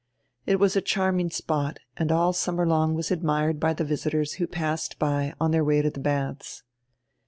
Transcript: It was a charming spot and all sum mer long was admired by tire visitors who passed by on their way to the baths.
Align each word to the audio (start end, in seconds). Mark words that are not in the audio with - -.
It 0.47 0.59
was 0.59 0.75
a 0.75 0.81
charming 0.81 1.29
spot 1.29 1.77
and 1.95 2.11
all 2.11 2.33
sum 2.33 2.55
mer 2.55 2.65
long 2.65 2.95
was 2.95 3.11
admired 3.11 3.59
by 3.59 3.75
tire 3.75 3.85
visitors 3.85 4.33
who 4.41 4.47
passed 4.47 4.97
by 4.97 5.35
on 5.39 5.51
their 5.51 5.63
way 5.63 5.83
to 5.83 5.91
the 5.91 5.99
baths. 5.99 6.63